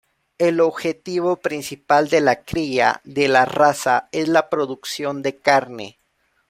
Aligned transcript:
El 0.39 0.61
objetivo 0.61 1.35
principal 1.35 2.09
de 2.09 2.21
la 2.21 2.43
cría 2.43 3.01
de 3.03 3.27
la 3.27 3.45
raza 3.45 4.09
es 4.11 4.29
la 4.29 4.49
producción 4.49 5.21
de 5.21 5.37
carne. 5.37 5.99